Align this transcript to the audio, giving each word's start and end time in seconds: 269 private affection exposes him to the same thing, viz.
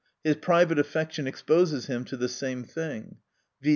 269 0.23 0.41
private 0.43 0.79
affection 0.79 1.27
exposes 1.27 1.85
him 1.85 2.03
to 2.03 2.17
the 2.17 2.27
same 2.27 2.63
thing, 2.63 3.17
viz. 3.61 3.69